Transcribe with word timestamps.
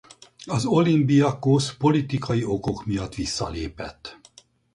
Az 0.45 0.65
Olimbiakósz 0.65 1.73
politikai 1.73 2.45
okok 2.45 2.85
miatt 2.85 3.15
visszalépett. 3.15 4.19